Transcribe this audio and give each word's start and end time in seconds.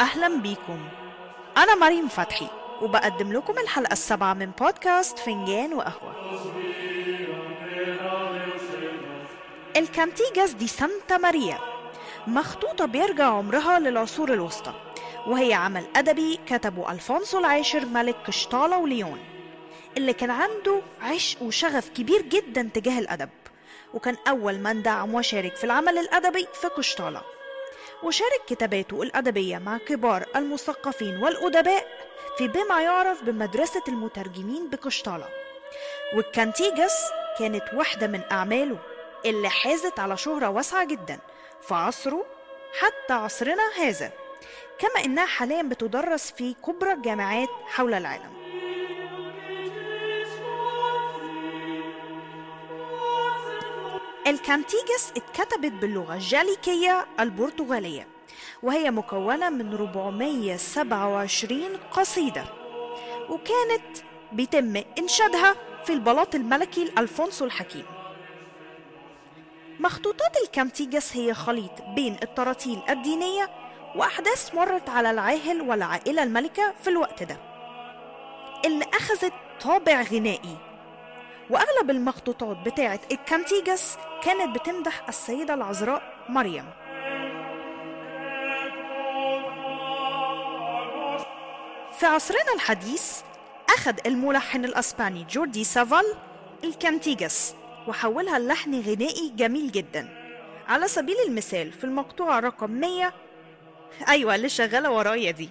أهلا 0.00 0.40
بيكم. 0.40 0.78
أنا 1.56 1.74
مريم 1.74 2.08
فتحي 2.08 2.46
وبقدم 2.82 3.32
لكم 3.32 3.58
الحلقة 3.58 3.92
السابعة 3.92 4.34
من 4.34 4.50
بودكاست 4.60 5.18
فنجان 5.18 5.74
وقهوة. 5.74 6.14
الكانتيجاس 9.76 10.52
دي 10.52 10.66
سانتا 10.68 11.16
ماريا. 11.16 11.58
مخطوطة 12.26 12.84
بيرجع 12.86 13.24
عمرها 13.24 13.78
للعصور 13.78 14.32
الوسطى 14.32 14.74
وهي 15.26 15.54
عمل 15.54 15.84
أدبي 15.96 16.38
كتبه 16.46 16.92
ألفونسو 16.92 17.38
العاشر 17.38 17.84
ملك 17.84 18.16
قشتالة 18.26 18.78
وليون 18.78 19.18
اللي 19.96 20.12
كان 20.12 20.30
عنده 20.30 20.80
عشق 21.02 21.42
وشغف 21.42 21.88
كبير 21.88 22.22
جدا 22.22 22.70
تجاه 22.74 22.98
الأدب 22.98 23.28
وكان 23.94 24.16
أول 24.28 24.58
من 24.58 24.82
دعم 24.82 25.14
وشارك 25.14 25.56
في 25.56 25.64
العمل 25.64 25.98
الأدبي 25.98 26.46
في 26.60 26.66
قشتالة. 26.68 27.22
وشارك 28.04 28.40
كتاباته 28.46 29.02
الأدبية 29.02 29.58
مع 29.58 29.78
كبار 29.78 30.26
المثقفين 30.36 31.16
والأدباء 31.22 31.86
في 32.38 32.48
بما 32.48 32.82
يعرف 32.82 33.22
بمدرسة 33.22 33.82
المترجمين 33.88 34.70
بقشطالة. 34.70 35.28
والكانتيجاس 36.16 37.04
كانت 37.38 37.64
واحدة 37.74 38.06
من 38.06 38.20
أعماله 38.32 38.78
اللي 39.24 39.48
حازت 39.48 39.98
على 39.98 40.16
شهرة 40.16 40.48
واسعة 40.48 40.86
جدا 40.86 41.18
في 41.62 41.74
عصره 41.74 42.26
حتى 42.78 43.12
عصرنا 43.12 43.62
هذا 43.78 44.12
كما 44.78 45.04
إنها 45.04 45.26
حاليا 45.26 45.62
بتدرس 45.62 46.30
في 46.30 46.54
كبرى 46.66 46.92
الجامعات 46.92 47.48
حول 47.66 47.94
العالم. 47.94 48.43
الكانتيجس 54.26 55.12
اتكتبت 55.16 55.72
باللغة 55.72 56.14
الجاليكية 56.14 57.06
البرتغالية 57.20 58.06
وهي 58.62 58.90
مكونة 58.90 59.50
من 59.50 59.74
427 59.74 61.76
قصيدة 61.90 62.44
وكانت 63.28 63.98
بيتم 64.32 64.82
إنشادها 64.98 65.54
في 65.84 65.92
البلاط 65.92 66.34
الملكي 66.34 66.84
لألفونسو 66.84 67.44
الحكيم. 67.44 67.84
مخطوطات 69.80 70.36
الكانتيجس 70.44 71.16
هي 71.16 71.34
خليط 71.34 71.82
بين 71.94 72.16
التراتيل 72.22 72.78
الدينية 72.88 73.50
وأحداث 73.96 74.54
مرت 74.54 74.88
على 74.88 75.10
العاهل 75.10 75.60
والعائلة 75.62 76.22
المالكة 76.22 76.74
في 76.82 76.90
الوقت 76.90 77.22
ده. 77.22 77.36
اللي 78.64 78.84
أخذت 78.94 79.32
طابع 79.60 80.02
غنائي 80.02 80.56
وأغلب 81.50 81.90
المخطوطات 81.90 82.56
بتاعة 82.56 83.00
الكانتيجس 83.12 83.98
كانت 84.22 84.58
بتمدح 84.58 85.08
السيدة 85.08 85.54
العذراء 85.54 86.02
مريم. 86.28 86.64
في 91.98 92.06
عصرنا 92.06 92.52
الحديث 92.54 93.20
أخذ 93.68 93.94
الملحن 94.06 94.64
الأسباني 94.64 95.26
جوردي 95.30 95.64
سافال 95.64 96.04
الكانتيجس 96.64 97.54
وحولها 97.88 98.38
للحن 98.38 98.80
غنائي 98.80 99.32
جميل 99.36 99.72
جدا. 99.72 100.08
على 100.68 100.88
سبيل 100.88 101.16
المثال 101.26 101.72
في 101.72 101.84
المقطوعة 101.84 102.40
رقم 102.40 102.70
100 102.70 103.12
أيوة 104.08 104.34
اللي 104.34 104.48
شغالة 104.48 104.90
ورايا 104.90 105.30
دي. 105.30 105.48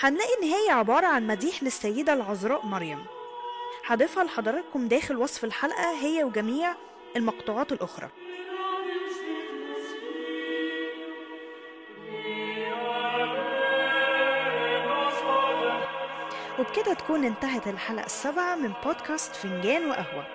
هنلاقي 0.00 0.30
إن 0.42 0.48
هي 0.48 0.70
عبارة 0.70 1.06
عن 1.06 1.26
مديح 1.26 1.62
للسيدة 1.62 2.12
العذراء 2.12 2.66
مريم. 2.66 3.15
هضيفها 3.84 4.24
لحضراتكم 4.24 4.88
داخل 4.88 5.16
وصف 5.16 5.44
الحلقة 5.44 5.90
هي 6.00 6.24
وجميع 6.24 6.74
المقطوعات 7.16 7.72
الأخرى. 7.72 8.08
وبكده 16.58 16.94
تكون 16.94 17.24
انتهت 17.24 17.68
الحلقة 17.68 18.06
السابعة 18.06 18.54
من 18.56 18.72
بودكاست 18.84 19.36
فنجان 19.36 19.90
وقهوة. 19.90 20.26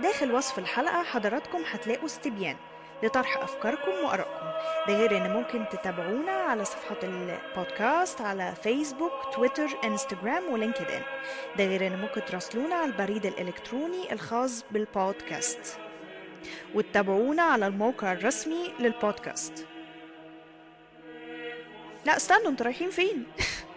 داخل 0.00 0.32
وصف 0.32 0.58
الحلقة 0.58 1.02
حضراتكم 1.02 1.62
هتلاقوا 1.70 2.06
استبيان. 2.06 2.56
لطرح 3.02 3.36
أفكاركم 3.36 3.90
وآرائكم. 4.04 4.46
ده 4.88 4.94
غير 4.94 5.16
إن 5.16 5.30
ممكن 5.32 5.64
تتابعونا 5.72 6.32
على 6.32 6.64
صفحة 6.64 6.96
البودكاست 7.02 8.20
على 8.20 8.54
فيسبوك 8.62 9.12
تويتر 9.34 9.68
إنستجرام 9.84 10.52
ولينكد 10.52 10.90
إن 10.90 11.02
ده 11.58 11.64
غير 11.64 11.86
إن 11.86 12.00
ممكن 12.00 12.24
تراسلونا 12.24 12.74
على 12.74 12.90
البريد 12.90 13.26
الإلكتروني 13.26 14.12
الخاص 14.12 14.64
بالبودكاست. 14.70 15.78
وتتابعونا 16.74 17.42
على 17.42 17.66
الموقع 17.66 18.12
الرسمي 18.12 18.72
للبودكاست. 18.80 19.66
لا 22.04 22.16
استنوا 22.16 22.50
أنتوا 22.50 22.66
رايحين 22.66 22.90
فين؟ 22.90 23.26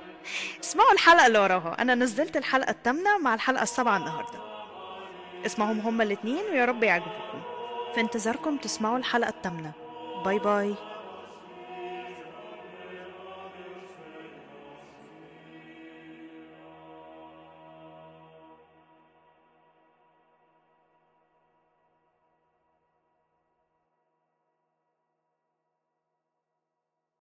اسمعوا 0.64 0.92
الحلقة 0.92 1.28
اللي 1.28 1.40
وراها. 1.40 1.76
أنا 1.80 1.96
نزلت 1.96 2.38
الحلقة 2.38 2.72
الثامنة 2.72 3.18
مع 3.18 3.34
الحلقة 3.34 3.64
السابعة 3.64 3.98
النهاردة. 3.98 4.40
اسمعهم 5.46 5.80
هما 5.80 6.04
الاتنين 6.04 6.44
ويا 6.52 6.66
رب 6.66 6.84
يعجبكم 6.84 7.42
في 7.94 8.00
انتظاركم 8.02 8.57
تسمعوا 8.57 8.97
الحلقة 8.97 9.29
الثامنة. 9.29 9.72
باي 10.25 10.40
باي. 10.40 10.91